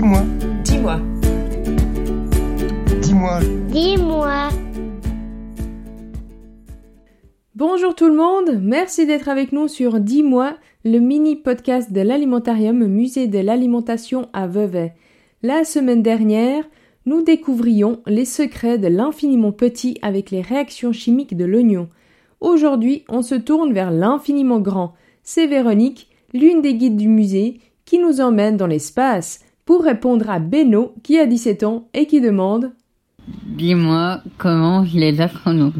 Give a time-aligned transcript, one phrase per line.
[0.00, 0.22] Dis-moi.
[0.64, 1.00] Dis-moi.
[3.02, 3.40] Dis-moi.
[3.68, 4.48] Dis-moi.
[7.54, 10.54] Bonjour tout le monde, merci d'être avec nous sur Dis-moi,
[10.86, 14.94] le mini podcast de l'alimentarium musée de l'alimentation à Vevey.
[15.42, 16.64] La semaine dernière,
[17.04, 21.90] nous découvrions les secrets de l'infiniment petit avec les réactions chimiques de l'oignon.
[22.40, 24.94] Aujourd'hui, on se tourne vers l'infiniment grand.
[25.24, 29.40] C'est Véronique, l'une des guides du musée, qui nous emmène dans l'espace
[29.70, 32.72] pour répondre à Beno qui a 17 ans et qui demande
[33.46, 35.74] Dis-moi comment les astronautes?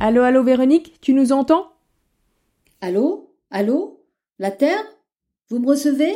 [0.00, 1.72] Allô, allô Véronique, tu nous entends?
[2.82, 3.34] Allô?
[3.50, 4.04] Allô?
[4.38, 4.84] La Terre?
[5.48, 6.14] Vous me recevez?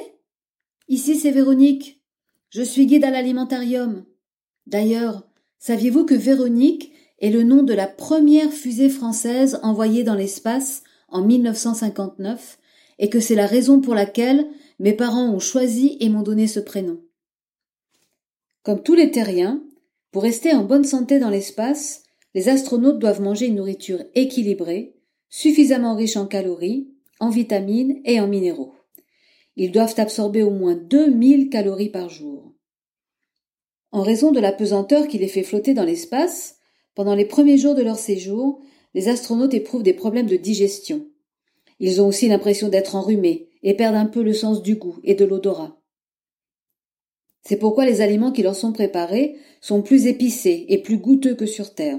[0.88, 2.02] Ici c'est Véronique.
[2.51, 4.04] Je suis guide à l'alimentarium.
[4.70, 5.27] D'ailleurs,
[5.59, 11.23] saviez-vous que Véronique est le nom de la première fusée française envoyée dans l'espace en
[11.23, 12.59] 1959
[13.01, 14.46] et que c'est la raison pour laquelle
[14.79, 17.01] mes parents ont choisi et m'ont donné ce prénom?
[18.62, 19.60] Comme tous les terriens,
[20.12, 24.95] pour rester en bonne santé dans l'espace, les astronautes doivent manger une nourriture équilibrée,
[25.29, 28.74] suffisamment riche en calories, en vitamines et en minéraux.
[29.57, 32.49] Ils doivent absorber au moins 2000 calories par jour.
[33.93, 36.59] En raison de la pesanteur qui les fait flotter dans l'espace,
[36.95, 38.60] pendant les premiers jours de leur séjour,
[38.95, 41.07] les astronautes éprouvent des problèmes de digestion.
[41.80, 45.15] Ils ont aussi l'impression d'être enrhumés et perdent un peu le sens du goût et
[45.15, 45.80] de l'odorat.
[47.43, 51.46] C'est pourquoi les aliments qui leur sont préparés sont plus épicés et plus goûteux que
[51.46, 51.99] sur Terre.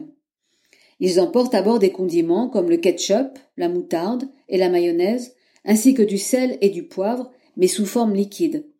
[1.00, 5.94] Ils emportent à bord des condiments comme le ketchup, la moutarde et la mayonnaise, ainsi
[5.94, 8.71] que du sel et du poivre, mais sous forme liquide.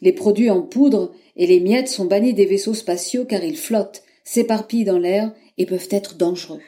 [0.00, 4.02] Les produits en poudre et les miettes sont bannis des vaisseaux spatiaux car ils flottent,
[4.24, 6.60] s'éparpillent dans l'air et peuvent être dangereux.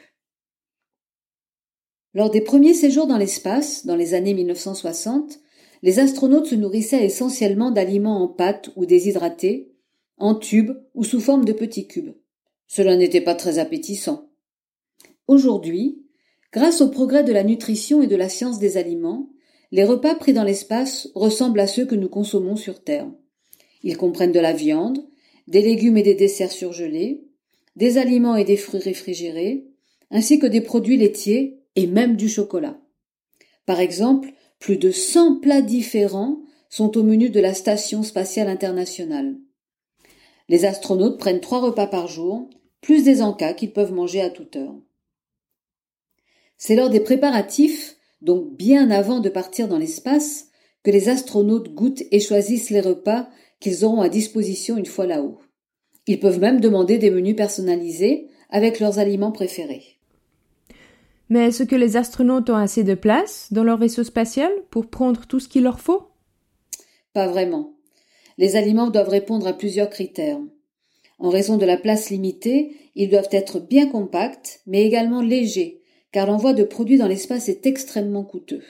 [2.13, 5.39] Lors des premiers séjours dans l'espace, dans les années 1960,
[5.81, 9.71] les astronautes se nourrissaient essentiellement d'aliments en pâte ou déshydratés,
[10.17, 12.13] en tubes ou sous forme de petits cubes.
[12.67, 14.29] Cela n'était pas très appétissant.
[15.27, 16.03] Aujourd'hui,
[16.51, 19.29] grâce au progrès de la nutrition et de la science des aliments,
[19.71, 23.09] les repas pris dans l'espace ressemblent à ceux que nous consommons sur Terre.
[23.83, 25.05] Ils comprennent de la viande,
[25.47, 27.25] des légumes et des desserts surgelés,
[27.75, 29.65] des aliments et des fruits réfrigérés,
[30.09, 32.79] ainsi que des produits laitiers et même du chocolat.
[33.65, 36.39] Par exemple, plus de 100 plats différents
[36.69, 39.35] sont au menu de la Station spatiale internationale.
[40.49, 42.49] Les astronautes prennent trois repas par jour,
[42.81, 44.75] plus des encas qu'ils peuvent manger à toute heure.
[46.57, 50.47] C'est lors des préparatifs, donc bien avant de partir dans l'espace,
[50.83, 53.29] que les astronautes goûtent et choisissent les repas
[53.63, 55.39] qu'ils auront à disposition une fois là-haut.
[56.05, 59.99] Ils peuvent même demander des menus personnalisés avec leurs aliments préférés.
[61.29, 65.25] Mais est-ce que les astronautes ont assez de place dans leur vaisseau spatial pour prendre
[65.25, 66.09] tout ce qu'il leur faut?
[67.13, 67.77] Pas vraiment.
[68.37, 70.41] Les aliments doivent répondre à plusieurs critères.
[71.17, 75.81] En raison de la place limitée, ils doivent être bien compacts, mais également légers,
[76.11, 78.63] car l'envoi de produits dans l'espace est extrêmement coûteux.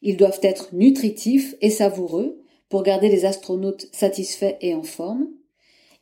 [0.00, 5.28] Ils doivent être nutritifs et savoureux pour garder les astronautes satisfaits et en forme.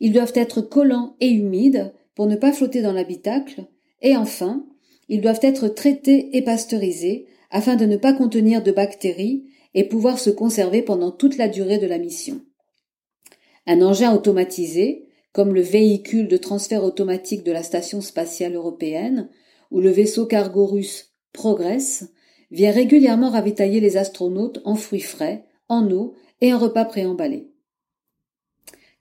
[0.00, 3.66] Ils doivent être collants et humides pour ne pas flotter dans l'habitacle.
[4.02, 4.66] Et enfin,
[5.08, 9.44] ils doivent être traités et pasteurisés afin de ne pas contenir de bactéries
[9.75, 12.41] et pouvoir se conserver pendant toute la durée de la mission.
[13.66, 19.28] Un engin automatisé, comme le véhicule de transfert automatique de la Station spatiale européenne,
[19.70, 22.04] où le vaisseau cargo russe Progress
[22.50, 27.50] vient régulièrement ravitailler les astronautes en fruits frais, en eau et en repas préemballés.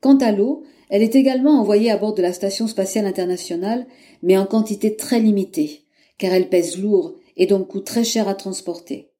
[0.01, 3.87] Quant à l'eau, elle est également envoyée à bord de la Station spatiale internationale,
[4.21, 5.85] mais en quantité très limitée,
[6.17, 9.11] car elle pèse lourd et donc coûte très cher à transporter.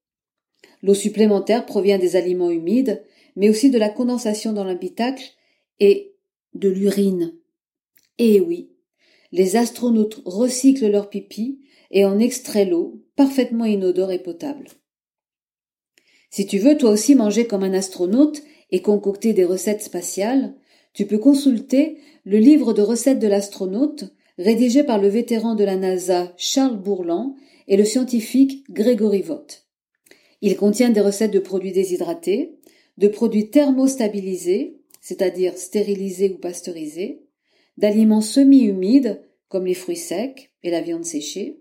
[0.82, 3.04] L'eau supplémentaire provient des aliments humides,
[3.36, 5.24] mais aussi de la condensation dans l'habitacle
[5.80, 6.16] et
[6.54, 7.34] de l'urine.
[8.20, 8.70] Eh oui,
[9.32, 11.60] les astronautes recyclent leur pipi
[11.90, 14.68] et en extraient l'eau, parfaitement inodore et potable.
[16.34, 18.42] Si tu veux toi aussi manger comme un astronaute
[18.72, 20.56] et concocter des recettes spatiales,
[20.92, 24.06] tu peux consulter le livre de recettes de l'astronaute
[24.40, 27.36] rédigé par le vétéran de la NASA Charles Bourlan
[27.68, 29.68] et le scientifique Grégory Vaught.
[30.42, 32.56] Il contient des recettes de produits déshydratés,
[32.98, 37.28] de produits thermostabilisés, c'est-à-dire stérilisés ou pasteurisés,
[37.78, 41.60] d'aliments semi-humides, comme les fruits secs et la viande séchée,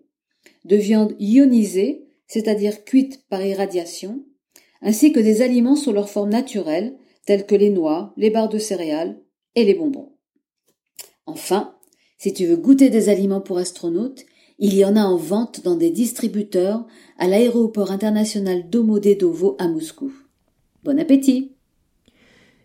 [0.65, 4.25] de viande ionisée, c'est-à-dire cuite par irradiation,
[4.83, 8.59] ainsi que des aliments sous leur forme naturelle, tels que les noix, les barres de
[8.59, 9.21] céréales
[9.55, 10.13] et les bonbons.
[11.27, 11.75] Enfin,
[12.19, 14.25] Si tu veux goûter des aliments pour astronautes,
[14.61, 16.87] il y en a en vente dans des distributeurs
[17.19, 20.13] à l'aéroport international Domodedovo à Moscou.
[20.85, 21.57] Bon appétit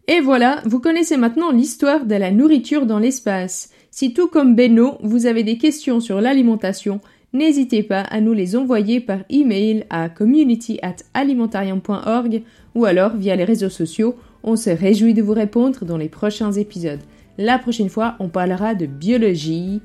[0.07, 3.71] Et voilà, vous connaissez maintenant l'histoire de la nourriture dans l'espace.
[3.89, 7.01] Si tout comme Beno, vous avez des questions sur l'alimentation,
[7.33, 12.43] n'hésitez pas à nous les envoyer par email à community@alimentarium.org
[12.75, 14.15] ou alors via les réseaux sociaux.
[14.43, 17.01] On se réjouit de vous répondre dans les prochains épisodes.
[17.37, 19.81] La prochaine fois, on parlera de biologie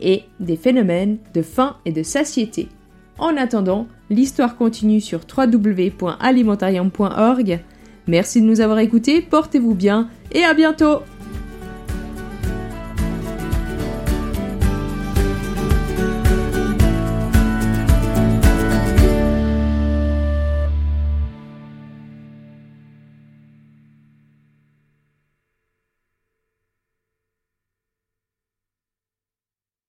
[0.00, 2.68] et des phénomènes de faim et de satiété.
[3.18, 7.60] En attendant, l'histoire continue sur www.alimentarium.org.
[8.06, 10.98] Merci de nous avoir écoutés, portez-vous bien et à bientôt